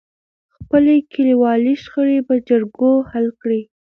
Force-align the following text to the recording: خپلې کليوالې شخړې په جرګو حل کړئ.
خپلې 0.55 0.95
کليوالې 1.13 1.73
شخړې 1.83 2.19
په 2.27 2.33
جرګو 2.47 2.93
حل 3.11 3.27
کړئ. 3.41 3.61